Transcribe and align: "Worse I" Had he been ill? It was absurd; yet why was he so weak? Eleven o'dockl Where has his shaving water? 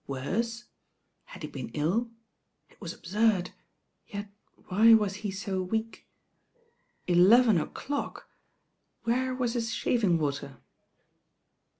"Worse 0.07 0.63
I" 1.27 1.33
Had 1.33 1.43
he 1.43 1.47
been 1.49 1.69
ill? 1.75 2.09
It 2.71 2.81
was 2.81 2.91
absurd; 2.91 3.51
yet 4.07 4.31
why 4.55 4.95
was 4.95 5.17
he 5.17 5.29
so 5.29 5.61
weak? 5.61 6.07
Eleven 7.05 7.59
o'dockl 7.59 8.23
Where 9.03 9.35
has 9.35 9.53
his 9.53 9.71
shaving 9.71 10.17
water? 10.17 10.57